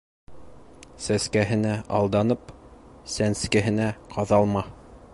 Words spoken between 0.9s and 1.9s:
Сәскәһенә